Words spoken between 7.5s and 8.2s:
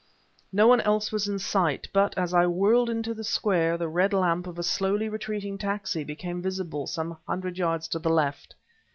yards to the